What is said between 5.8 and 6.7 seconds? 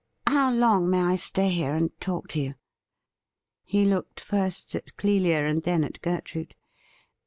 at Gertrude.